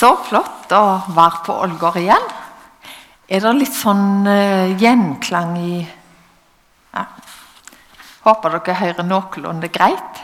[0.00, 2.28] Så flott å være på Ålgård igjen.
[3.28, 7.02] Er det litt sånn uh, gjenklang i ja.
[8.24, 10.22] Håper dere hører noenlunde greit.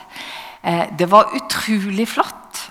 [0.65, 2.63] Eh, det var utrolig flott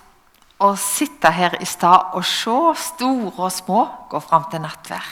[0.62, 2.58] å sitte her i stad og se
[2.88, 5.08] store og små gå fram til nattvær.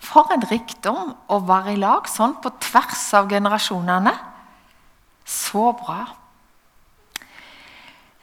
[0.00, 4.16] For en rikdom å være i lag sånn på tvers av generasjonene.
[5.24, 6.00] Så bra.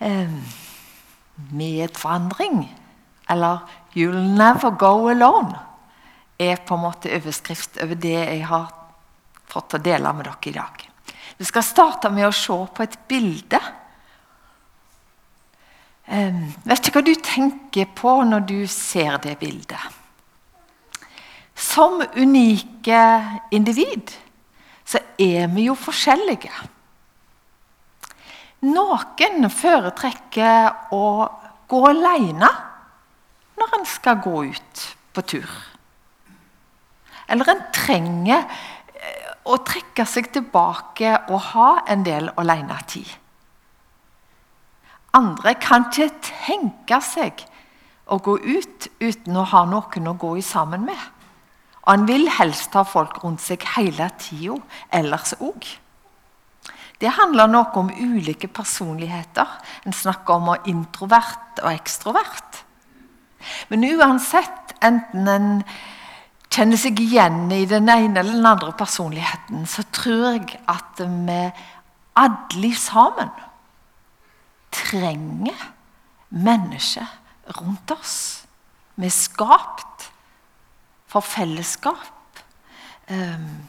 [0.02, 0.34] Eh,
[1.54, 2.66] medvandring,
[3.28, 3.60] eller
[3.94, 5.58] 'You'll never go alone',
[6.38, 8.68] er på en måte overskrift over det jeg har
[9.48, 10.90] fått å dele med dere i dag.
[11.38, 13.60] Vi skal starte med å se på et bilde.
[16.08, 19.82] Um, vet ikke hva du tenker på når du ser det bildet.
[21.58, 23.02] Som unike
[23.52, 24.14] individ
[24.88, 26.54] så er vi jo forskjellige.
[28.68, 31.04] Noen foretrekker å
[31.68, 32.50] gå alene
[33.58, 35.52] når en skal gå ut på tur.
[37.28, 43.10] Eller en trenger eh, å trekke seg tilbake og ha en del alenetid.
[45.18, 47.44] Andre kan ikke tenke seg
[48.08, 51.00] å gå ut uten å ha noen å gå i sammen med.
[51.88, 54.60] Og han vil helst ha folk rundt seg hele tida
[54.94, 55.66] ellers òg.
[56.98, 59.48] Det handler noe om ulike personligheter.
[59.86, 62.47] En snakker om introvert og ekstrovert.
[63.70, 65.50] Men uansett, enten en
[66.54, 71.40] kjenner seg igjen i den ene eller den andre personligheten, så tror jeg at vi
[72.18, 73.32] alle sammen
[74.74, 75.68] trenger
[76.34, 77.08] mennesker
[77.60, 78.18] rundt oss.
[78.98, 80.08] Vi er skapt
[81.08, 82.42] for fellesskap.
[83.08, 83.68] Um,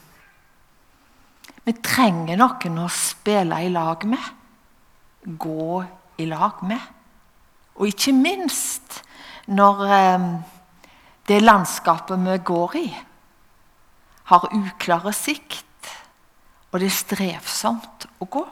[1.63, 4.31] vi trenger noen å spille i lag med,
[5.39, 5.83] gå
[6.19, 6.81] i lag med.
[7.77, 9.03] Og ikke minst
[9.49, 9.81] når
[10.15, 10.29] um,
[11.27, 12.87] det landskapet vi går i,
[14.29, 15.65] har uklare sikt,
[16.71, 18.45] og det er strevsomt å gå.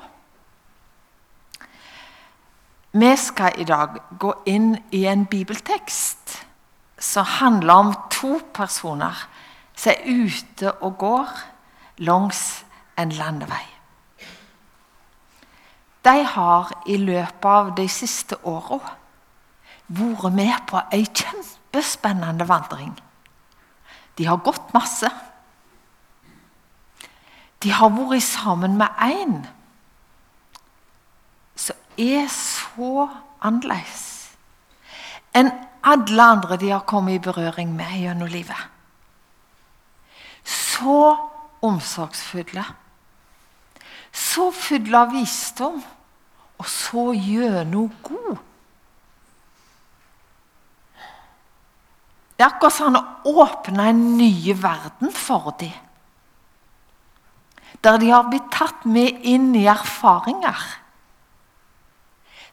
[2.97, 6.37] Vi skal i dag gå inn i en bibeltekst
[6.97, 9.27] som handler om to personer
[9.77, 11.33] som er ute og går
[12.07, 12.63] langs
[12.97, 13.65] en landevei.
[16.01, 18.79] De har i løpet av de siste åra
[19.87, 22.93] vært med på ei kjempespennende vandring.
[24.17, 25.09] De har gått masse.
[27.63, 29.39] De har vært sammen med én
[31.57, 33.07] som er så
[33.41, 34.05] annerledes
[35.37, 35.51] enn
[35.87, 38.63] alle andre de har kommet i berøring med gjennom livet.
[40.43, 41.15] Så
[41.61, 42.63] omsorgsfulle.
[44.11, 45.77] Så fulle av visdom,
[46.57, 48.37] og så gjennom god.
[52.37, 55.73] Det er akkurat som han åpna en ny verden for dem.
[57.81, 60.61] Der de har blitt tatt med inn i erfaringer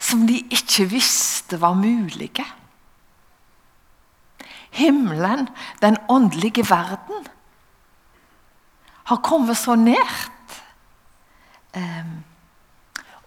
[0.04, 2.44] som de ikke visste var mulige.
[4.74, 5.48] Himmelen,
[5.80, 7.28] den åndelige verden,
[9.04, 10.30] har kommet så nært.
[11.76, 12.24] Um,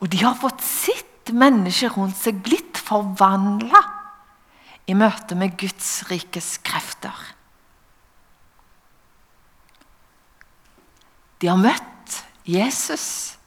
[0.02, 3.97] og de har fått sitt menneske rundt seg blitt forvandla
[4.88, 7.16] i møte med Guds rikes krefter.
[11.38, 13.38] De har møtt Jesus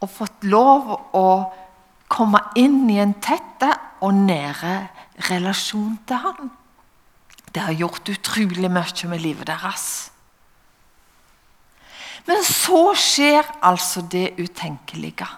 [0.00, 1.26] og fått lov å
[2.08, 3.70] komme inn i en tette
[4.04, 4.76] og nære
[5.28, 6.50] relasjon til ham.
[7.50, 9.86] Det har gjort utrolig mye med livet deres.
[12.24, 15.28] Men så skjer altså det utenkelige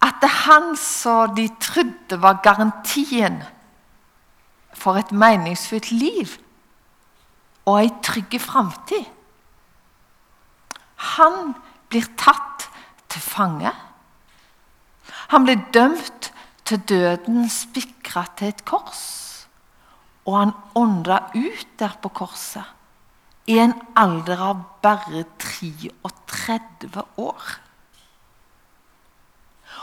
[0.00, 3.42] at det han som de trodde var garantien
[4.72, 6.38] for et meningsfylt liv
[7.68, 9.08] og ei trygg framtid
[11.18, 11.54] Han
[11.88, 12.66] blir tatt
[13.08, 13.70] til fange.
[15.32, 16.28] Han blir dømt
[16.68, 19.46] til døden spikra til et kors.
[20.28, 22.68] Og han ånda ut der på korset
[23.48, 27.48] i en alder av bare 33 år.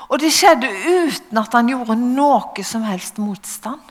[0.07, 3.83] Og det skjedde uten at han gjorde noe som helst motstand.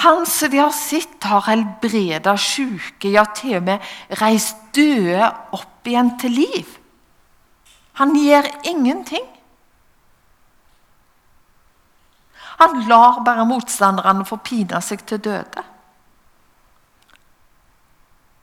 [0.00, 3.90] Han som de har sett, har helbreda syke, ja, til og med
[4.20, 5.26] reist døde
[5.56, 6.76] opp igjen til liv.
[7.98, 9.26] Han gjør ingenting.
[12.60, 14.38] Han lar bare motstanderne få
[14.80, 15.64] seg til døde.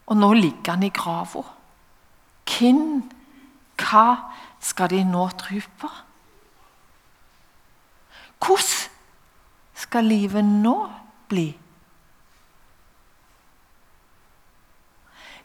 [0.08, 1.44] Og nå ligger han i grava.
[2.48, 3.02] Hvem,
[3.78, 4.06] hva
[4.60, 5.90] skal de nå tro på?
[8.38, 8.86] Hvordan
[9.78, 10.76] skal livet nå
[11.30, 11.48] bli?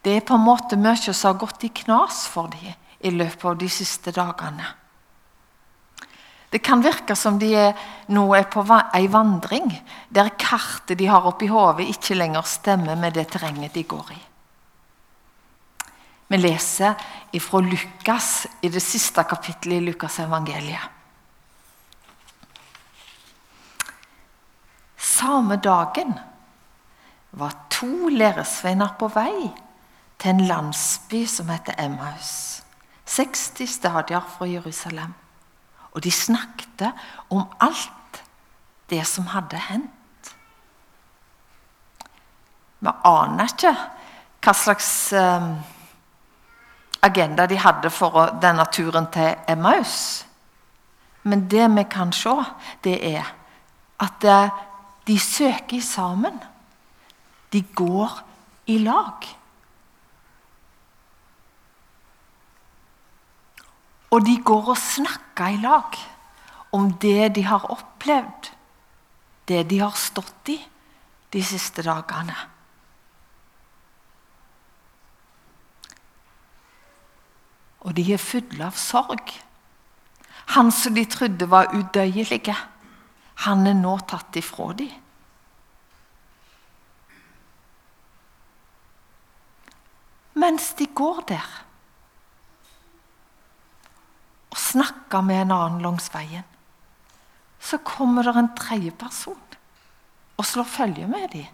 [0.04, 2.74] Det er på en måte mye som har gått i knas for dem
[3.04, 4.65] i løpet av de siste dagene.
[6.54, 7.71] Det kan virke som de er,
[8.13, 9.71] nå er på ei vandring
[10.13, 14.19] der kartet de har oppi hodet, ikke lenger stemmer med det terrenget de går i.
[16.34, 16.96] Vi leser
[17.40, 20.88] fra Lukas i det siste kapittelet i Lukas evangeliet.
[24.98, 26.16] Samme dagen
[27.38, 29.52] var to læresveiner på vei
[30.18, 32.64] til en landsby som heter Emmaus.
[33.06, 35.14] 60 stadier fra Jerusalem.
[35.92, 36.88] Og de snakket
[37.30, 38.24] om alt
[38.90, 40.34] det som hadde hendt.
[42.82, 43.76] Vi aner ikke
[44.42, 45.48] hva slags eh,
[47.04, 50.26] agenda de hadde for denne turen til Emmaus.
[51.24, 52.36] Men det vi kan se,
[52.84, 53.28] det er
[54.04, 54.50] at eh,
[55.08, 56.40] de søker sammen.
[57.54, 58.20] De går
[58.66, 59.30] i lag.
[64.12, 66.00] Og de går og snakker i lag
[66.74, 68.52] om det de har opplevd,
[69.48, 70.60] det de har stått i
[71.34, 72.53] de siste dagene.
[77.84, 79.34] Og de er fulle av sorg.
[80.56, 82.56] Han som de trodde var udøyelige,
[83.44, 84.92] han er nå tatt ifra dem.
[90.40, 91.50] Mens de går der
[94.54, 96.46] og snakker med en annen langs veien,
[97.64, 99.40] så kommer det en tredje person
[100.38, 101.46] og slår følge med dem.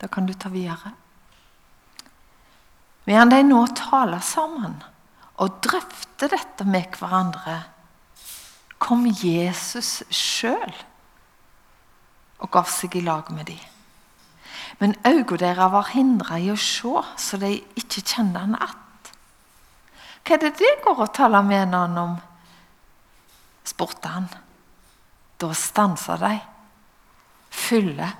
[0.00, 0.92] Da kan du ta videre.
[3.06, 4.80] Medan de nå taler sammen
[5.38, 7.60] og drøfter dette med hverandre,
[8.82, 10.74] kom Jesus sjøl
[12.42, 13.62] og gav seg i lag med dem.
[14.78, 19.12] Men øynene deres var hindra i å se, så de ikke kjente han att.
[20.26, 22.16] Hva er det det går å tale med han om?
[23.64, 24.28] spurte han.
[25.38, 26.34] Da stansa de,
[27.50, 28.10] fulle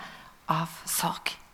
[0.48, 1.45] av sorg.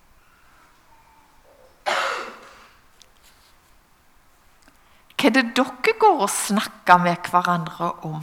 [5.23, 8.23] Hva er det dere går og snakker med hverandre om?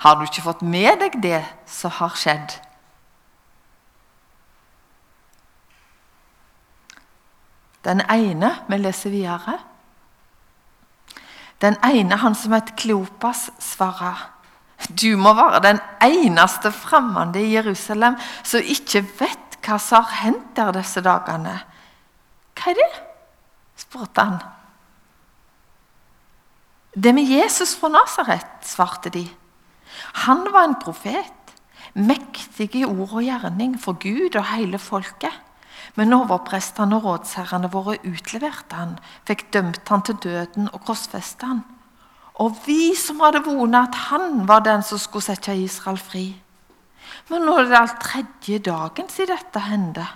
[0.00, 2.54] Har du ikke fått med deg det som har skjedd?
[7.84, 9.58] Den ene Vi leser videre.
[11.60, 14.30] Den ene, han som het Kleopas, svarer
[14.88, 20.56] Du må være den eneste fremmede i Jerusalem som ikke vet hva som har hendt
[20.56, 21.60] der disse dagene.
[22.58, 22.90] Hva er det?
[23.82, 24.40] spurte han.
[26.92, 29.24] Det med Jesus fra Nasaret, svarte de.
[30.26, 31.54] Han var en profet,
[31.94, 35.32] mektig i ord og gjerning for Gud og hele folket.
[35.96, 38.94] Men overprestene og rådsherrene våre utleverte han,
[39.28, 41.62] fikk dømt han til døden og korsfestet han.
[42.40, 46.26] Og vi som hadde vonet at han var den som skulle sette Israel fri.
[47.28, 50.06] Men nå er det alt tredje dagen siden dette hendte.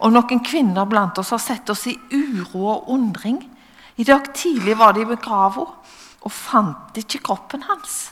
[0.00, 3.42] Og noen kvinner blant oss har sett oss i uro og undring.
[4.00, 5.66] I dag tidlig var de ved grava
[6.20, 8.10] og fant ikke kroppen hans.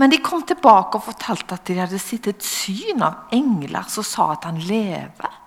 [0.00, 4.06] Men de kom tilbake og fortalte at de hadde sett et syn av engler som
[4.06, 5.38] sa at han lever.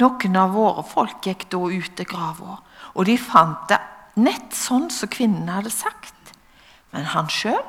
[0.00, 2.56] Noen av våre folk gikk da ut til grava,
[2.98, 3.78] og de fant det
[4.18, 6.34] nett sånn som kvinnen hadde sagt.
[6.90, 7.62] Men han sjøl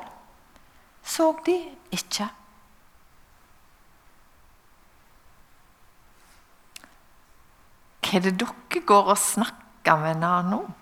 [1.06, 1.54] så de
[1.94, 2.26] ikke.
[8.16, 10.74] Er det dere går og snakker med hverandre om?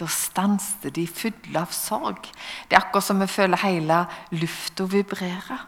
[0.00, 2.24] Da stanser de fulle av sorg.
[2.66, 5.60] Det er akkurat som vi føler hele lufta vibrere.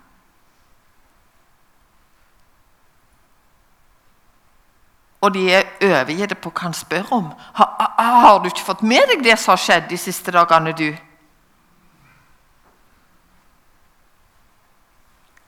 [5.23, 7.29] og de er overgitt på hva han spør om.
[7.55, 10.89] Har, har, du ikke fått med deg det som har skjedd de siste dagene, du?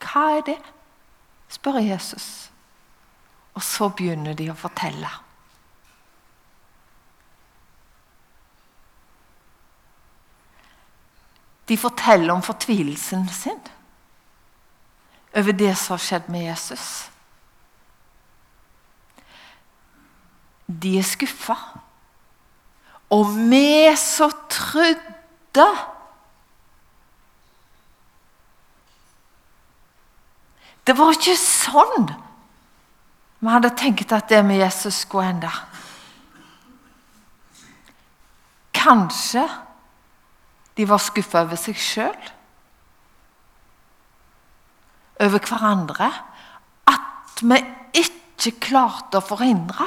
[0.04, 0.60] Hva er det?
[1.50, 2.43] spør Jesus.
[3.54, 5.10] Og så begynner de å fortelle.
[11.64, 13.62] De forteller om fortvilelsen sin
[15.34, 16.88] over det som har skjedd med Jesus.
[20.66, 21.56] de er skuffa.
[23.12, 25.66] Og vi som trodde
[30.84, 32.10] Det var ikke sånn
[33.44, 35.52] vi hadde tenkt at det med Jesus skulle ende.
[38.84, 39.44] kanskje
[40.76, 42.30] de var skuffa over seg sjøl,
[45.24, 46.08] over hverandre,
[46.90, 47.60] at vi
[48.02, 49.86] ikke klarte å forhindre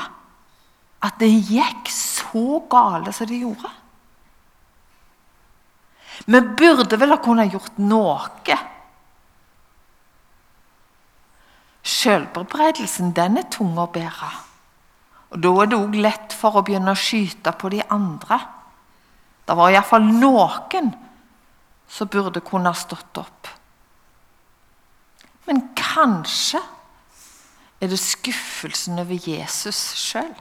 [1.04, 3.74] at det gikk så gale som det gjorde.
[6.26, 8.58] Vi burde vel ha kunnet gjort noe.
[11.98, 14.30] Sjølbebreidelsen den er tung å bære.
[15.34, 18.40] Og Da er det òg lett for å begynne å skyte på de andre.
[19.48, 20.92] Det var iallfall noen
[21.88, 23.48] som burde kunne ha stått opp.
[25.48, 26.60] Men kanskje
[27.80, 30.34] er det skuffelsen over Jesus sjøl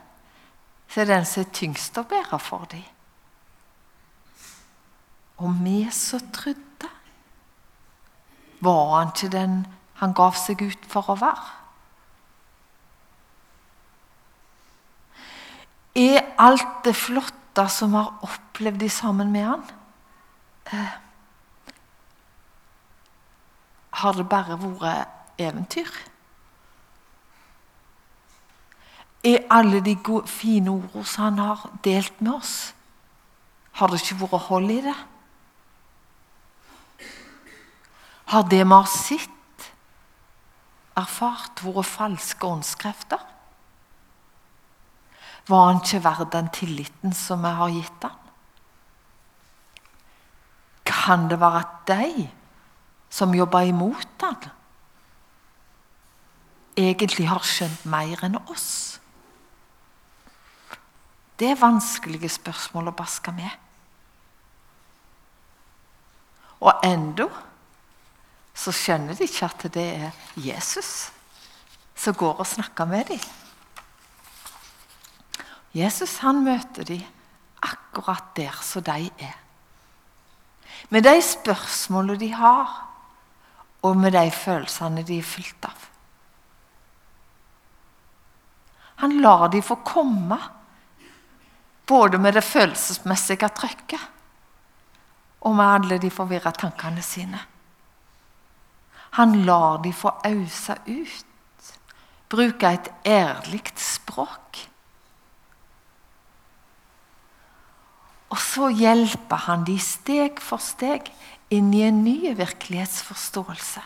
[0.90, 2.84] som er den som er tyngst å bære for dem.
[5.44, 6.88] Og vi som trodde,
[8.64, 9.58] var han ikke den
[10.00, 11.54] han gav seg ut for å være?
[15.96, 19.62] Er alt det flotte som vi har opplevd sammen med han,
[20.72, 20.98] eh,
[23.90, 25.08] har det bare vært
[25.40, 25.88] eventyr?
[29.24, 32.74] Er alle de gode, fine ordene som han har delt med oss,
[33.72, 34.96] har det ikke vært hold i det?
[38.26, 39.35] Har det vi har sett,
[40.96, 43.22] erfart, vært falske åndskrefter?
[45.46, 48.22] Var han ikke verdt den tilliten som vi har gitt han?
[50.86, 52.26] Kan det være at de
[53.10, 54.48] som jobber imot han,
[56.76, 58.98] egentlig har skjønt mer enn oss?
[61.38, 63.52] Det er vanskelige spørsmål å baske med.
[66.64, 67.28] Og enda
[68.56, 71.10] så skjønner de ikke at det er Jesus
[71.96, 73.20] som går og snakker med dem.
[75.76, 77.04] Jesus han møter dem
[77.64, 79.36] akkurat der som de er.
[80.88, 82.74] Med de spørsmålene de har,
[83.82, 85.88] og med de følelsene de er fylt av.
[89.02, 90.38] Han lar dem få komme,
[91.86, 94.00] både med det følelsesmessige trøkket
[95.46, 97.38] og med alle de forvirra tankene sine.
[99.16, 101.72] Han lar de få ause ut,
[102.28, 104.60] bruke et ærlig språk.
[108.28, 111.08] Og så hjelper han de steg for steg
[111.54, 113.84] inn i en ny virkelighetsforståelse.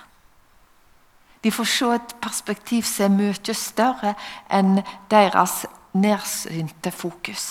[1.45, 4.15] De får se et perspektiv som er mye større
[4.53, 4.81] enn
[5.13, 5.63] deres
[5.95, 7.47] nedsynte fokus.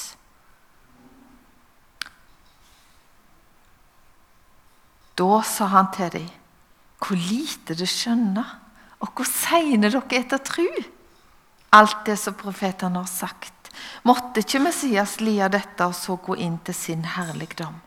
[5.20, 6.30] Da sa han til dem,
[7.00, 8.58] hvor lite det skjønner,
[9.00, 10.68] og hvor seine dere er å tro
[11.76, 13.70] alt det som profetene har sagt.
[14.04, 17.78] Måtte ikke Messias lia dette og så gå inn til sin herligdom?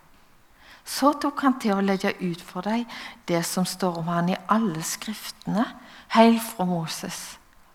[0.85, 2.87] Så tok han til å legge ut for dem
[3.29, 5.67] det som står om han i alle skriftene,
[6.17, 7.21] helt fra Moses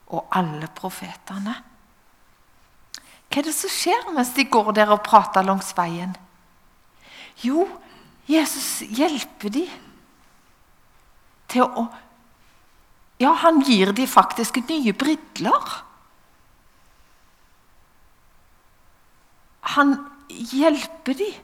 [0.08, 1.56] og alle profetene.
[3.27, 6.15] Hva er det som skjer mens de går der og prater langs veien?
[7.44, 7.67] Jo,
[8.27, 9.87] Jesus hjelper dem
[11.51, 11.88] til å
[13.18, 15.72] Ja, han gir dem faktisk nye briller.
[19.74, 19.96] Han
[20.30, 21.39] hjelper dem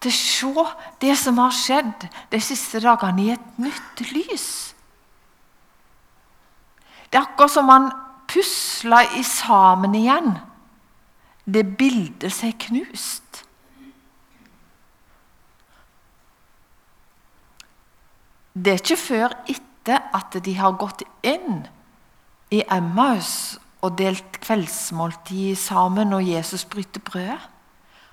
[0.00, 0.14] til
[0.56, 0.64] å se
[1.04, 4.46] det som har skjedd de siste dagene, i et nytt lys.
[7.12, 7.90] Det er akkurat som han
[8.32, 10.38] pusler sammen igjen
[11.44, 13.42] det bildet som er knust.
[18.52, 21.64] Det er ikke før etter at de har gått inn
[22.52, 27.40] i Emmaus og delt kveldsmåltid sammen, og Jesus bryter brødet,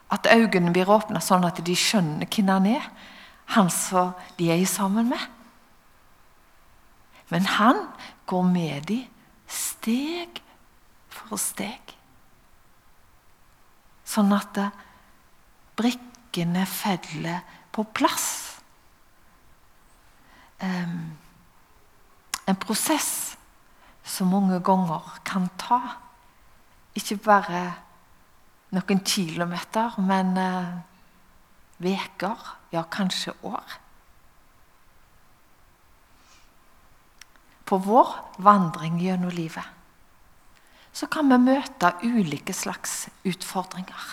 [0.09, 2.87] at øynene blir åpna sånn at de skjønner hvem han er,
[3.53, 5.21] han som de er sammen med.
[7.29, 7.83] Men han
[8.29, 9.05] går med dem
[9.49, 10.41] steg
[11.13, 11.93] for steg.
[14.09, 14.57] Sånn at
[15.77, 17.43] brikkene feller
[17.73, 18.38] på plass
[20.59, 23.37] en prosess
[24.03, 25.79] som mange ganger kan ta
[26.97, 27.61] ikke bare
[28.75, 30.33] noen kilometer, men
[31.79, 33.77] uker, uh, ja, kanskje år.
[37.65, 39.75] På vår vandring gjennom livet
[40.99, 44.07] så kan vi møte ulike slags utfordringer.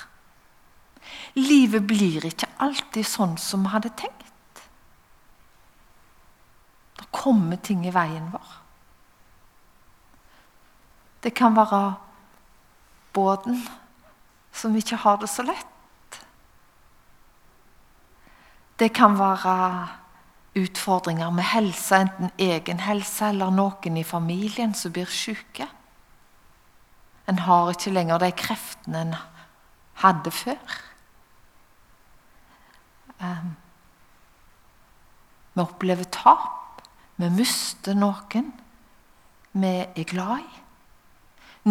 [1.41, 4.16] Livet blir ikke alltid sånn som vi hadde tenkt.
[7.17, 8.49] Det kommer ting i veien vår.
[11.25, 11.95] Det kan være
[13.17, 13.63] båten
[14.53, 16.19] som ikke har det så lett.
[18.79, 19.55] Det kan være
[20.61, 25.71] utfordringer med helse, enten egen helse eller noen i familien som blir syke.
[27.27, 29.17] En har ikke lenger de kreftene en
[30.05, 30.77] hadde før.
[33.25, 33.57] Um,
[35.57, 36.66] vi opplever tap.
[37.17, 38.53] Vi mister noen
[39.57, 40.63] vi er glad i.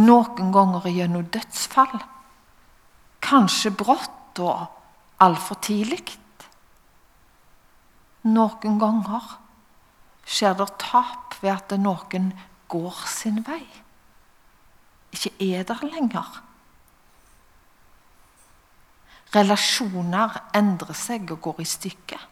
[0.02, 2.00] Noen ganger gjennom dødsfall.
[3.22, 4.66] Kanskje brått og
[5.22, 6.02] altfor tidlig.
[8.25, 9.36] Noen ganger
[10.25, 12.32] skjer det tap ved at noen
[12.74, 13.64] går sin vei.
[15.14, 16.42] Ikke er der lenger.
[19.36, 22.32] Relasjoner endrer seg og går i stykker.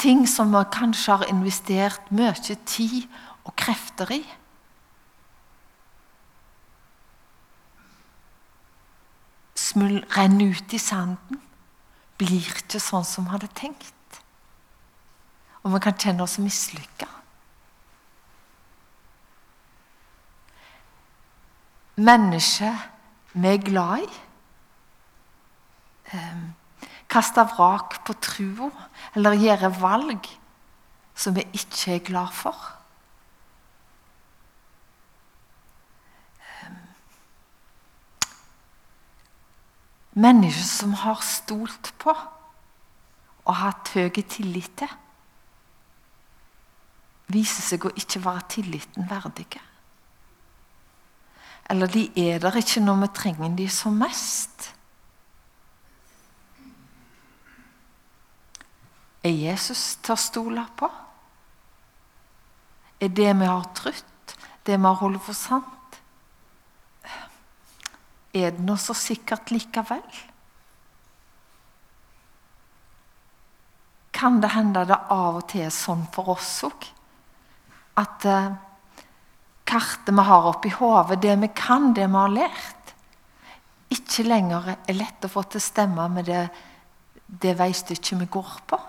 [0.00, 3.04] Ting som vi kanskje har investert mye tid
[3.44, 4.22] og krefter i.
[9.60, 11.42] Smul renner ut i sanden.
[12.16, 14.22] Blir ikke sånn som vi hadde tenkt.
[15.60, 17.08] Og vi kan kjenne oss mislykka.
[22.00, 22.88] Mennesker
[23.34, 24.08] vi er glad i.
[27.10, 28.70] Kaste vrak på trua
[29.18, 30.28] eller gjøre valg
[31.18, 32.56] som vi ikke er glad for.
[40.20, 42.14] Mennesker som har stolt på
[43.50, 44.90] og hatt høy tillit til,
[47.30, 49.62] viser seg å ikke være tilliten verdige.
[51.70, 54.72] Eller de er der ikke når vi trenger de som mest.
[59.20, 60.88] Er Jesus til å stole på?
[63.00, 64.34] Er det vi har trodd,
[64.64, 66.00] det vi har holdt for sant?
[68.32, 70.04] Er det nå så sikkert likevel?
[74.14, 76.86] Kan det hende det av og til er sånn for oss òg?
[78.00, 78.52] At eh,
[79.68, 82.94] kartet vi har oppi hodet, det vi kan, det vi har lært,
[83.90, 86.44] ikke lenger er lett å få til å stemme med det,
[87.26, 88.80] det veistykket vi går på?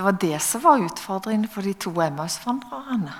[0.00, 3.18] Det var det som var utfordringen for de to Emmaus-vandrerne.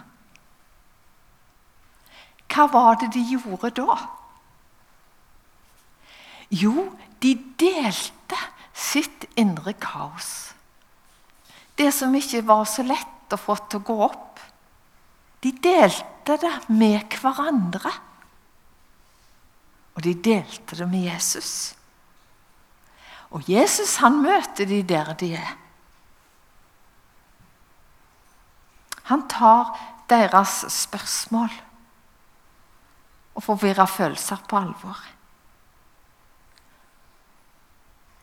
[2.48, 3.98] Hva var det de gjorde da?
[6.56, 6.86] Jo,
[7.20, 8.40] de delte
[8.72, 10.54] sitt indre kaos.
[11.76, 14.40] Det som ikke var så lett å få til å gå opp.
[15.44, 17.92] De delte det med hverandre.
[19.92, 21.74] Og de delte det med Jesus.
[23.36, 25.58] Og Jesus han møter de der de er.
[29.10, 29.74] Han tar
[30.10, 31.50] deres spørsmål
[33.34, 34.98] og forvirra følelser på alvor.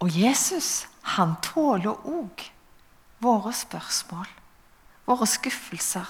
[0.04, 2.44] Og Jesus han tåler òg
[3.24, 4.28] våre spørsmål,
[5.08, 6.08] våre skuffelser,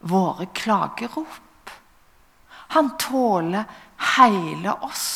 [0.00, 1.72] våre klagerop.
[2.74, 3.64] Han tåler
[4.18, 5.08] hele oss.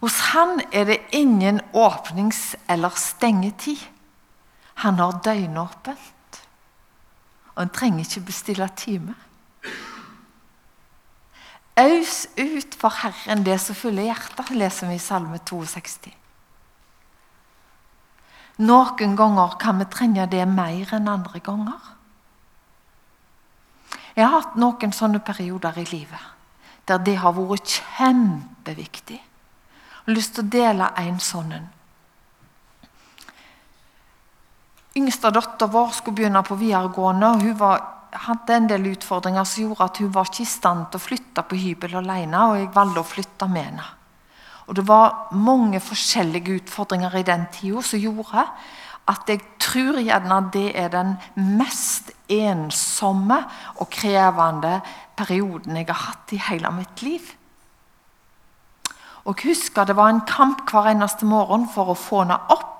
[0.00, 3.82] Hos han er det ingen åpnings- eller stengetid.
[4.84, 6.42] Han har døgnåpent.
[7.56, 9.14] Og en trenger ikke bestille time.
[11.78, 16.10] Aus ut for Herren det som fyller hjertet, leser vi i Salme 62.
[18.58, 21.78] Noen ganger kan vi trenge det mer enn andre ganger.
[24.16, 26.34] Jeg har hatt noen sånne perioder i livet
[26.88, 29.18] der det har vært kjempeviktig.
[29.18, 31.66] Jeg har lyst til å dele en sånn en.
[34.98, 37.30] Yngste datter vår skulle begynne på videregående.
[37.30, 40.88] og Hun var, hadde en del utfordringer som gjorde at hun var ikke i stand
[40.90, 42.42] til å flytte på hybel alene.
[42.48, 43.88] og Jeg valgte å flytte med henne.
[44.68, 48.44] Og Det var mange forskjellige utfordringer i den tida som gjorde
[49.08, 51.14] at jeg tror gjerne det er den
[51.56, 53.38] mest ensomme
[53.80, 54.80] og krevende
[55.16, 57.34] perioden jeg har hatt i hele mitt liv.
[59.24, 62.77] Og jeg husker Det var en kamp hver eneste morgen for å få henne opp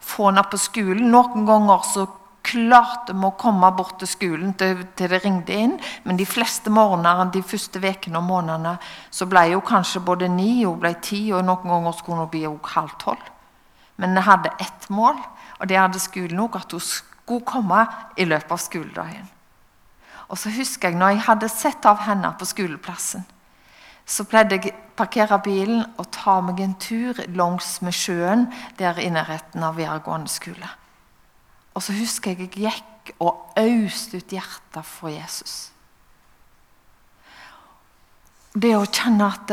[0.00, 1.10] få henne på skolen.
[1.12, 2.06] Noen ganger så
[2.48, 5.76] klarte vi å komme bort til skolen til, til, det ringte inn.
[6.04, 8.76] Men de fleste morgener de første ukene og månedene
[9.10, 12.44] så ble hun kanskje både ni og ble ti, og noen ganger skulle hun bli
[12.74, 13.32] halv tolv.
[13.98, 15.18] Men vi hadde ett mål,
[15.58, 17.82] og det hadde skolen òg, at hun skulle komme
[18.16, 19.26] i løpet av skoledagen.
[20.28, 23.24] Og så husker jeg når jeg hadde sett av henne på skoleplassen,
[24.08, 28.46] så pleide jeg å parkere bilen og ta meg en tur langs med sjøen
[28.80, 30.70] der i nærheten av videregående skole.
[31.76, 35.68] Og så husker jeg jeg gikk og øste ut hjertet for Jesus.
[38.58, 39.52] det å kjenne at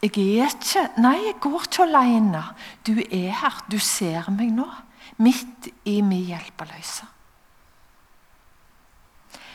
[0.00, 2.42] jeg er ikke Nei, jeg går ikke alene.
[2.86, 3.58] Du er her.
[3.68, 4.66] Du ser meg nå.
[5.20, 7.04] Midt i min hjelpeløse.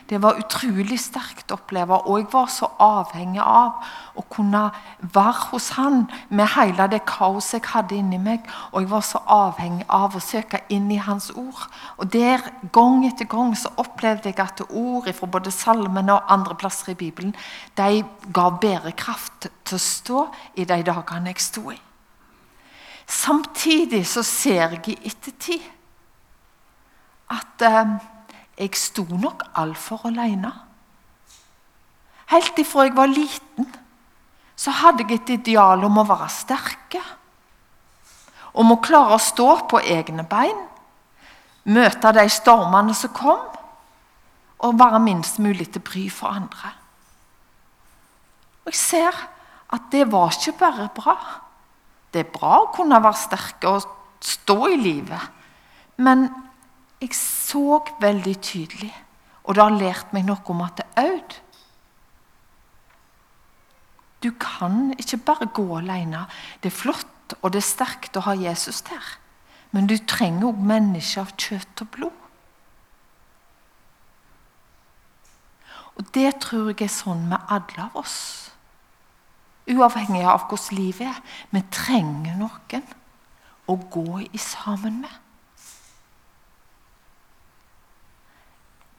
[0.06, 4.68] Det var utrolig sterkt å oppleve, og jeg var så avhengig av å kunne
[5.02, 8.46] være hos han med hele det kaoset jeg hadde inni meg.
[8.70, 11.65] Og jeg var så avhengig av å søke inn i hans ord.
[11.98, 16.58] Og der, Gang etter gang så opplevde jeg at ord fra både salmene og andre
[16.60, 17.34] plasser i Bibelen
[17.78, 20.26] de ga bedre kraft til å stå
[20.62, 21.80] i de dagene jeg sto i.
[23.06, 25.72] Samtidig så ser jeg i ettertid
[27.34, 27.96] at eh,
[28.56, 30.52] jeg sto nok altfor alene.
[32.32, 33.68] Helt ifra jeg var liten,
[34.56, 37.02] så hadde jeg et ideal om å være sterke.
[38.56, 40.58] Om å klare å stå på egne bein,
[41.68, 43.44] møte de stormene som kom,
[44.65, 46.72] og være minst mulig til bry for andre.
[48.63, 49.20] Og Jeg ser
[49.76, 51.18] at det var ikke bare bra.
[52.13, 53.86] Det er bra å kunne være sterke og
[54.24, 55.22] stå i livet,
[55.98, 56.30] men
[57.06, 58.94] jeg så veldig tydelig,
[59.44, 61.41] og det har lært meg noe om at det Aud
[64.24, 66.24] Du kan ikke bare gå alene.
[66.63, 69.06] Det er flott og det er sterkt å ha Jesus der,
[69.72, 72.22] men du trenger òg mennesker av kjøtt og blod.
[75.96, 78.18] Og Det tror jeg er sånn med alle av oss.
[79.72, 81.22] Uavhengig av hvordan livet er.
[81.50, 82.84] Vi trenger noen
[83.72, 85.24] å gå i sammen med.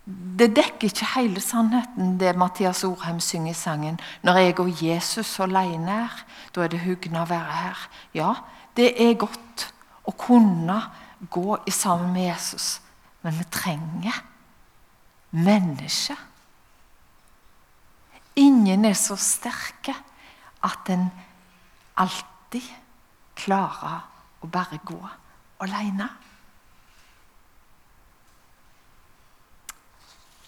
[0.07, 3.99] Det dekker ikke hele sannheten, det Mathias Orheim synger i sangen.
[4.23, 6.21] Når jeg og Jesus alene er,
[6.55, 7.83] da er det hugna å være her.
[8.15, 8.31] Ja,
[8.79, 9.67] det er godt
[10.07, 10.79] å kunne
[11.33, 12.81] gå i sammen med Jesus,
[13.27, 14.21] men vi trenger
[15.35, 16.21] mennesker.
[18.39, 19.97] Ingen er så sterke
[20.67, 21.09] at en
[21.99, 22.69] alltid
[23.35, 24.05] klarer
[24.45, 25.01] å bare gå
[25.65, 26.09] alene.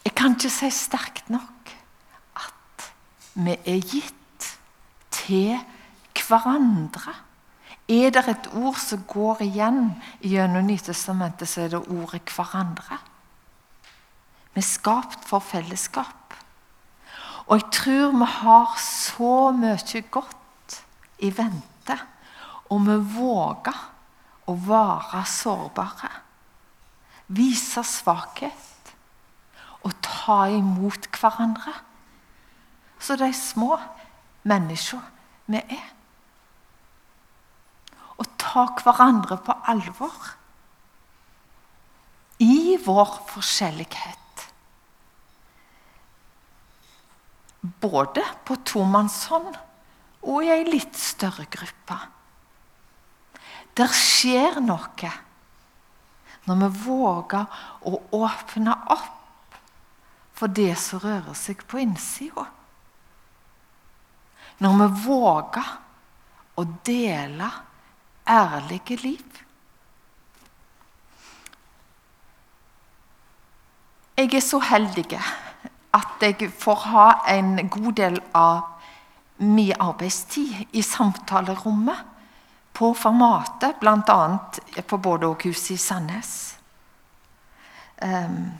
[0.04, 1.72] Jeg kan ikke si sterkt nok
[2.36, 2.86] at
[3.34, 4.52] vi er gitt
[5.14, 5.58] til
[6.28, 7.14] hverandre.
[7.88, 12.98] Er det et ord som går igjen gjennom Nytestamentet, så er det ordet 'hverandre'.
[14.54, 16.34] Vi er skapt for fellesskap.
[17.46, 20.84] Og jeg tror vi har så mye godt
[21.18, 21.98] i vente
[22.70, 23.78] om vi våger
[24.46, 26.10] å være sårbare.
[27.28, 28.67] Vise svakhet
[29.86, 31.74] å ta imot hverandre.
[32.98, 33.76] Så de små
[34.48, 35.02] mennesker
[35.46, 35.86] vi er.
[38.18, 40.32] Å ta hverandre på alvor
[42.42, 44.44] i vår forskjellighet.
[47.82, 49.56] Både på tomannshånd
[50.28, 51.98] og i ei litt større gruppe.
[53.78, 55.12] Der skjer noe
[56.48, 59.17] når vi våger å åpne opp
[60.38, 62.44] for det som rører seg på innsida.
[64.62, 65.70] Når vi våger
[66.58, 67.48] å dele
[68.28, 69.42] ærlige liv.
[74.18, 75.06] Jeg er så heldig
[75.94, 78.64] at jeg får ha en god del av
[79.38, 82.14] min arbeidstid i samtalerommet
[82.74, 83.94] på Formatet, bl.a.
[84.02, 86.32] på både Bårdåghuset i Sandnes.
[88.02, 88.58] Um,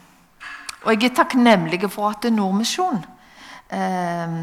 [0.85, 3.01] og jeg er takknemlig for at Nordmisjon
[3.75, 4.37] eh,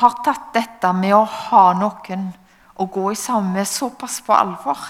[0.00, 2.28] har tatt dette med å ha noen
[2.76, 4.82] å gå i sammen med såpass på alvor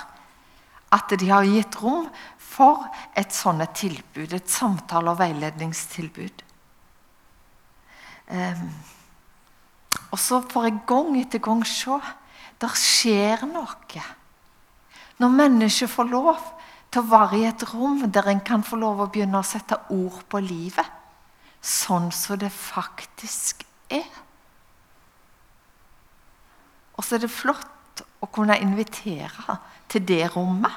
[0.95, 6.43] at de har gitt rom for et sånt tilbud, et samtale- og veiledningstilbud.
[8.27, 8.63] Eh,
[10.11, 11.99] og så får jeg gang etter gang se
[12.61, 14.05] der skjer noe.
[15.21, 16.39] Når mennesker får lov
[16.97, 19.77] til å være i et rom der en kan få lov å begynne å sette
[19.93, 20.87] ord på livet.
[21.61, 24.07] Sånn som det faktisk er.
[26.97, 29.59] Og så er det flott å kunne invitere
[29.93, 30.73] til det rommet.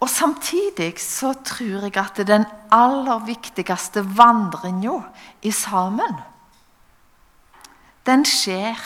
[0.00, 4.96] Og Samtidig så tror jeg at den aller viktigste vandringa
[5.44, 6.16] i sammen,
[8.08, 8.80] den skjer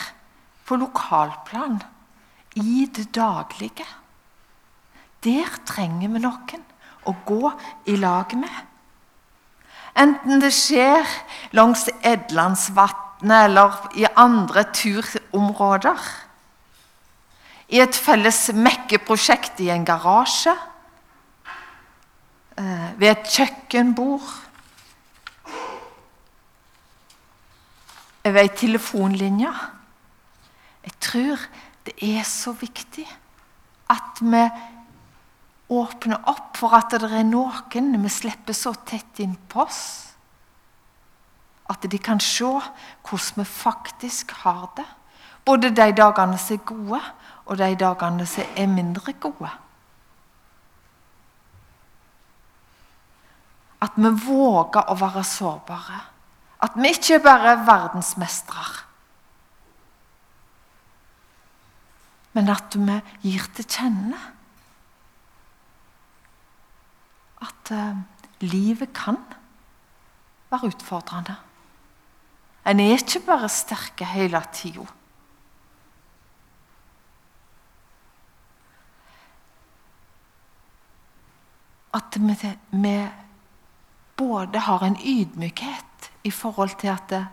[0.67, 1.79] på lokalplan,
[2.59, 3.87] i det daglige.
[5.23, 6.65] Der trenger vi noen
[7.07, 7.51] å gå
[7.89, 8.65] i lag med.
[9.99, 11.07] Enten det skjer
[11.57, 15.99] langs Edlandsvatnet eller i andre turområder.
[17.69, 20.55] I et felles mekkeprosjekt i en garasje.
[22.57, 24.31] Eh, ved et kjøkkenbord.
[28.23, 29.51] Ved ei telefonlinje.
[30.85, 31.45] Jeg tror
[31.85, 33.07] det er så viktig
[33.89, 34.43] at vi
[35.69, 39.83] åpner opp for at det er noen vi slipper så tett innpå oss.
[41.69, 44.87] At de kan se hvordan vi faktisk har det.
[45.45, 47.01] Både de dagene som er gode,
[47.45, 49.49] og de dagene som er mindre gode.
[53.81, 56.01] At vi våger å være sårbare.
[56.59, 58.85] At vi ikke bare er verdensmestere.
[62.33, 64.19] Men at vi gir til kjenne
[67.41, 67.97] at uh,
[68.39, 69.17] livet kan
[70.51, 71.35] være utfordrende.
[72.67, 74.85] En er ikke bare sterke hele tida.
[81.93, 82.35] At vi,
[82.71, 83.07] vi
[84.17, 87.27] både har en ydmykhet i forhold til at det,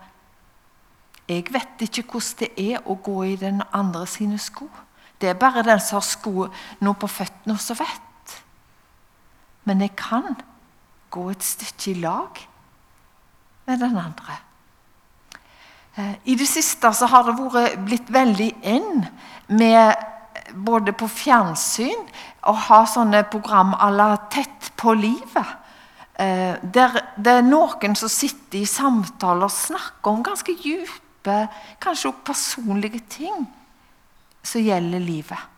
[1.28, 4.68] jeg vet ikke hvordan det er å gå i den andre sine sko.
[5.20, 6.46] Det er bare den som har sko
[6.80, 8.05] nå på føttene, som vet.
[9.66, 10.36] Men jeg kan
[11.10, 12.42] gå et stykke i lag
[13.66, 14.38] med den andre.
[15.96, 19.06] Eh, I det siste så har det vært blitt veldig inn
[19.48, 19.96] med
[20.54, 22.06] både på fjernsyn
[22.46, 25.56] å ha sånne program à la Tett på livet.
[26.14, 31.36] Eh, der det er noen som sitter i samtaler og snakker om ganske dype,
[31.82, 33.46] kanskje også personlige ting
[34.46, 35.55] som gjelder livet.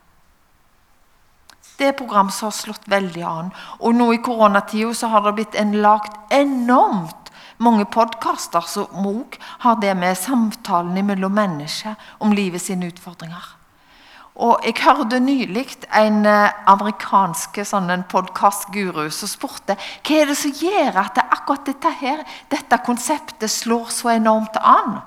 [1.78, 3.52] Det er program som har slått veldig an.
[3.78, 7.30] Og nå i koronatida har det blitt en lagt enormt
[7.62, 13.54] mange podkaster som òg har det med samtalen mellom mennesker om livet sine utfordringer.
[14.38, 15.66] Og Jeg hørte nylig
[15.98, 21.66] en eh, amerikansk sånn, podkastguru som spurte hva er det som gjør at det akkurat
[21.66, 25.00] dette, her, dette konseptet slår så enormt an.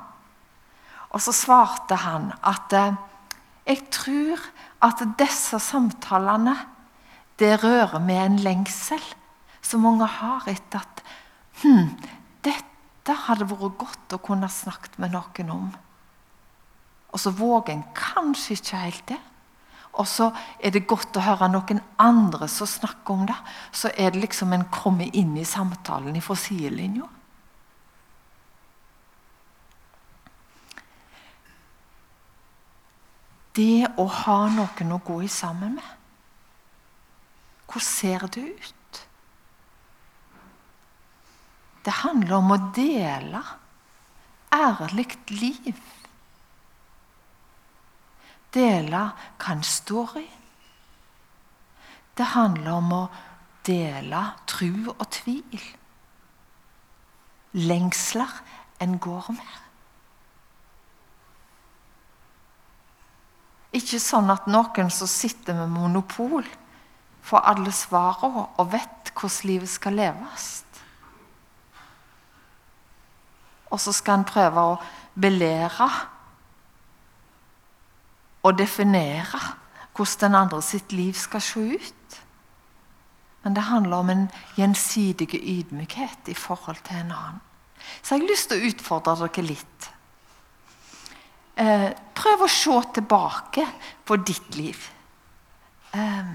[1.15, 2.99] Og Så svarte han at eh,
[3.71, 4.43] jeg tror
[4.81, 6.55] at disse samtalene
[7.41, 9.01] det rører med en lengsel
[9.61, 11.01] som mange har etter at
[11.61, 11.93] hm,
[12.45, 15.69] dette hadde vært godt å kunne snakket med noen om.
[17.11, 19.19] Og så våger en kanskje ikke helt det.
[19.99, 20.29] Og så
[20.63, 23.35] er det godt å høre noen andre som snakker om det.
[23.75, 27.09] Så er det liksom en kommer inn i samtalen fra sidelinja.
[33.55, 35.89] Det å ha noen å gå i sammen med.
[37.67, 39.01] Hvordan ser det ut?
[41.85, 43.41] Det handler om å dele
[44.51, 45.79] ærlig liv
[48.53, 49.01] dele
[49.39, 50.27] hva en står i.
[52.17, 53.03] Det handler om å
[53.67, 55.61] dele tru og tvil.
[57.55, 58.31] Lengsler
[58.83, 59.57] en går med.
[63.71, 66.43] Ikke sånn at noen som sitter med monopol,
[67.21, 70.47] får alle svarene og vet hvordan livet skal leves.
[73.71, 74.79] Og så skal en prøve å
[75.15, 75.87] belære
[78.41, 79.39] og definere
[79.95, 82.19] hvordan den andre sitt liv skal se ut.
[83.43, 87.41] Men det handler om en gjensidig ydmykhet i forhold til en annen.
[88.01, 89.89] Så jeg har lyst til å utfordre dere litt.
[91.59, 93.65] Eh, prøv å se tilbake
[94.07, 94.89] på ditt liv.
[95.93, 96.31] Eh,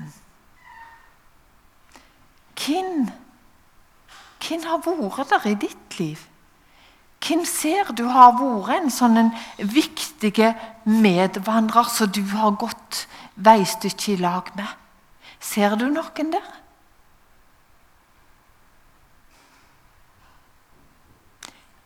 [2.56, 3.06] hvem,
[4.42, 6.26] hvem har vært der i ditt liv?
[7.26, 10.36] Hvem ser du har vært en sånn en viktig
[10.84, 14.68] medvandrer som du har gått veistykke i lag med?
[15.40, 16.46] Ser du noen der?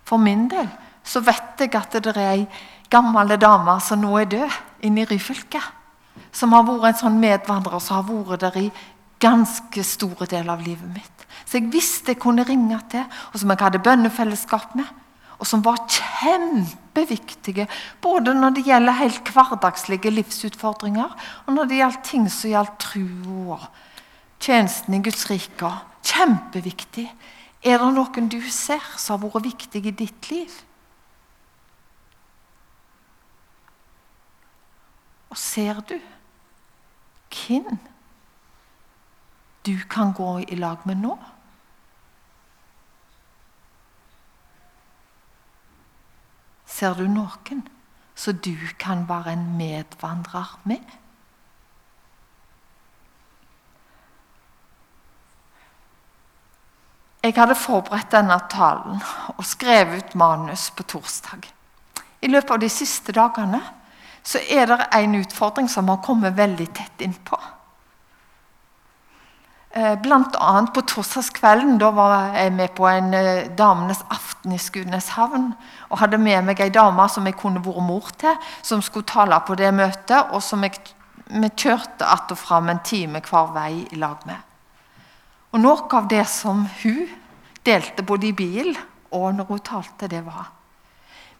[0.05, 0.66] For min del
[1.07, 2.43] så vet jeg at det er ei
[2.90, 5.62] gammel dame som nå er død, inne i Ryfylke.
[6.33, 8.70] Som har vært en sånn medvandrer som har vært der i
[9.20, 11.26] ganske store deler av livet mitt.
[11.44, 14.88] Så jeg visste jeg kunne ringe til, og som jeg hadde bønnefellesskap med
[15.40, 17.64] og som var kjempeviktige
[18.05, 21.14] både når det gjelder helt hverdagslige livsutfordringer,
[21.46, 22.88] og når det gjaldt ting som gjaldt
[23.48, 23.64] og
[24.40, 25.70] tjenesten i Guds rike.
[26.05, 27.07] Kjempeviktig.
[27.64, 30.53] Er det noen du ser som har vært viktig i ditt liv?
[35.31, 35.99] Og ser du
[37.31, 37.79] hvem
[39.66, 41.19] du kan gå i lag med nå?
[46.66, 47.62] Ser du noen
[48.21, 50.83] så du kan være en medvandrer med?
[57.21, 59.03] Jeg hadde forberedt denne talen
[59.37, 61.45] og skrevet ut manus på torsdag.
[62.25, 63.61] I løpet av de siste dagene
[64.23, 67.39] så er det en utfordring som har kommet veldig tett innpå.
[69.71, 69.97] Bl.a.
[70.03, 75.53] blant annet på torsdagskvelden da var jeg med på en eh, damenes aften i Skudeneshavn.
[75.91, 78.35] Og hadde med meg ei dame som jeg kunne vært mor til,
[78.67, 80.35] som skulle tale på det møtet.
[80.35, 80.75] Og som jeg,
[81.31, 84.43] vi kjørte att og fram en time hver vei i lag med.
[85.53, 87.07] Og Noe av det som hun
[87.67, 88.75] delte både i bil
[89.15, 90.51] og når hun talte, det var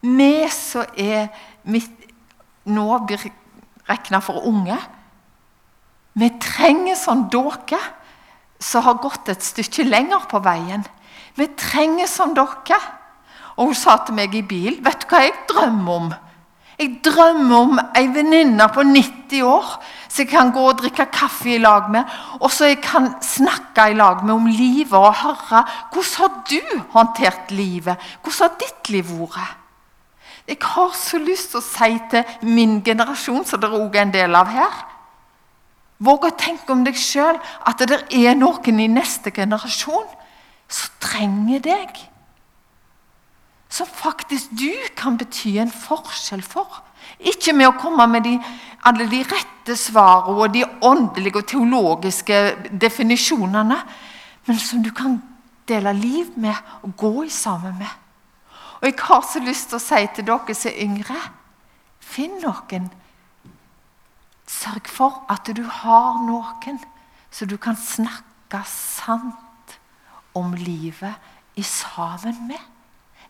[0.01, 1.29] Vi som er
[1.63, 2.00] midt,
[2.65, 3.31] nå blir
[3.89, 4.77] regna for unge,
[6.19, 7.79] vi trenger sånn dere
[8.61, 10.83] som har gått et stykke lenger på veien.
[11.39, 12.81] Vi trenger sånn dere.
[13.57, 16.11] Og hun sa til meg i bil Vet du hva jeg drømmer om?
[16.81, 19.75] Jeg drømmer om ei venninne på 90 år
[20.07, 22.09] som jeg kan gå og drikke kaffe i lag med,
[22.41, 25.61] og så jeg kan snakke i lag med om livet og høre
[25.93, 28.01] hvordan har du håndtert livet?
[28.25, 29.60] Hvordan har ditt liv vært?
[30.51, 34.15] Jeg har så lyst til å si til min generasjon, som dere òg er en
[34.15, 34.81] del av her
[36.01, 37.37] Våg å tenke om deg sjøl
[37.69, 40.07] at det er noen i neste generasjon
[40.71, 41.99] som trenger deg.
[43.69, 46.81] Som faktisk du kan bety en forskjell for.
[47.21, 48.33] Ikke med å komme med de,
[48.89, 52.41] alle de rette svarene og de åndelige og teologiske
[52.81, 53.83] definisjonene,
[54.49, 55.21] men som du kan
[55.69, 58.00] dele liv med og gå i sammen med.
[58.81, 61.21] Og Jeg har så lyst til å si til dere som er yngre
[62.01, 62.89] Finn noen
[64.51, 66.81] Sørg for at du har noen
[67.31, 69.77] så du kan snakke sant
[70.35, 71.15] om livet
[71.55, 72.59] i sammen med.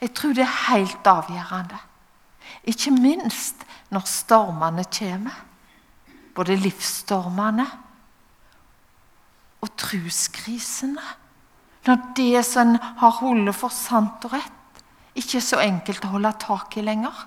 [0.01, 1.77] Jeg tror det er helt avgjørende.
[2.65, 5.37] Ikke minst når stormene kommer.
[6.35, 7.67] Både livsstormene
[9.61, 11.05] og truskrisene.
[11.85, 14.60] Når det som har holdt for sant og rett,
[15.19, 17.27] ikke så enkelt å holde tak i lenger.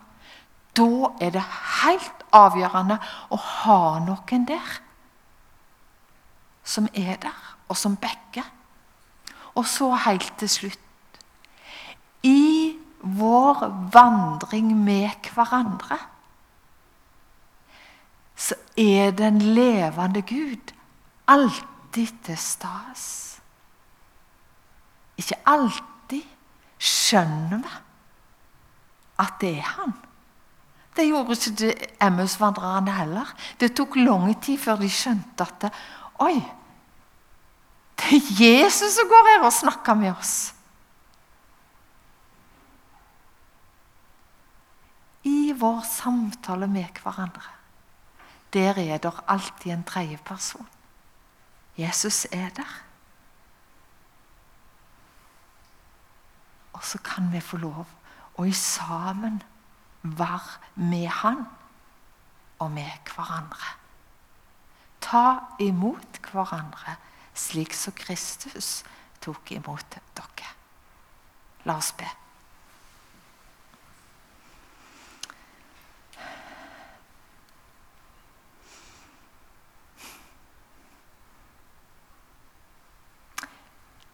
[0.73, 1.43] Da er det
[1.83, 2.97] helt avgjørende
[3.29, 4.79] å ha noen der
[6.63, 8.47] som er der, og som backer.
[9.53, 10.79] Og så helt til slutt
[12.23, 15.99] I vår vandring med hverandre
[18.33, 20.71] så er den levende Gud
[21.29, 23.03] alltid til stas.
[25.19, 25.92] Ikke alltid
[26.83, 27.75] skjønner vi
[29.23, 29.93] at det er Han.
[30.93, 33.29] Det gjorde ikke Emmaus-vandrerne heller.
[33.59, 35.71] Det tok lang tid før de skjønte at det,
[36.21, 36.35] Oi!
[37.97, 40.53] Det er Jesus som går her og snakker med oss.
[45.23, 47.53] I vår samtale med hverandre,
[48.53, 50.67] der er det alltid en tredje person.
[51.77, 52.73] Jesus er der.
[56.73, 57.85] Og så kan vi få lov
[58.37, 59.41] å i sammen
[60.03, 61.45] være med Han
[62.59, 63.77] og med hverandre.
[65.03, 65.25] Ta
[65.59, 66.97] imot hverandre
[67.33, 68.83] slik som Kristus
[69.23, 70.51] tok imot dere.
[71.63, 72.09] La oss be.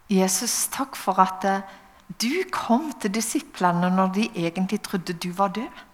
[0.09, 1.45] Jesus, takk for at
[2.17, 5.85] du kom til disiplene når de egentlig trodde du var død.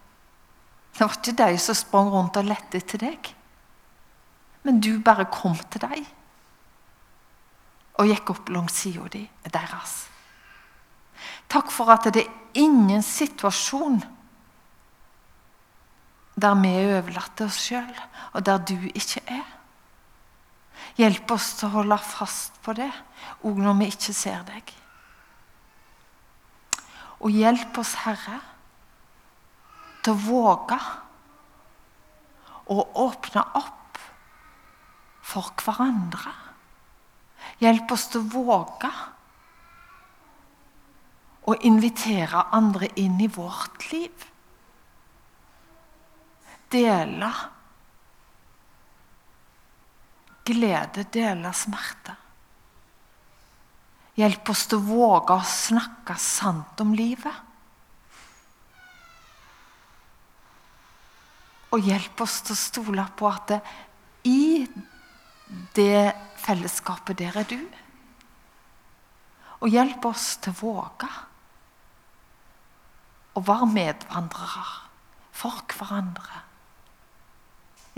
[0.96, 3.32] Det var ikke de som sprang rundt og lette etter deg.
[4.64, 6.06] Men du bare kom til dem
[7.96, 9.08] og gikk opp langs sida
[9.48, 9.94] deres.
[11.48, 14.02] Takk for at det er ingen situasjon
[16.36, 17.94] der vi er overlatt til oss sjøl,
[18.36, 19.46] og der du ikke er.
[21.00, 22.92] Hjelp oss til å holde fast på det,
[23.48, 24.74] òg når vi ikke ser deg.
[27.24, 28.42] Og hjelp oss, Herre,
[30.04, 30.80] til å våge
[32.72, 34.00] å åpne opp
[35.26, 36.34] for hverandre.
[37.62, 38.92] Hjelp oss til å våge
[41.46, 44.30] å invitere andre inn i vårt liv.
[46.74, 47.32] Dele
[50.46, 52.16] glede, dele smerte.
[54.16, 57.44] Hjelp oss til å våge å snakke sant om livet.
[61.76, 63.60] Og hjelp oss til å stole på at det,
[64.26, 64.64] i
[65.76, 67.60] det fellesskapet der er du.
[69.60, 71.10] Og hjelp oss til å våge
[73.36, 74.66] å være medvandrere
[75.36, 76.44] for hverandre.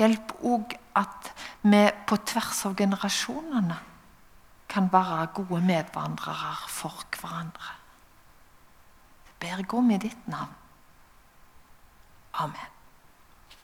[0.01, 1.29] Hjelp òg at
[1.61, 3.77] vi på tvers av generasjonene
[4.69, 7.75] kan være gode medvandrere for hverandre.
[9.27, 10.55] Jeg ber gå med ditt navn.
[12.33, 12.76] Amen.